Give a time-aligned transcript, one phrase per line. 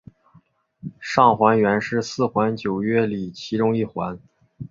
[0.99, 4.19] 上环原是四环九约里其中一环。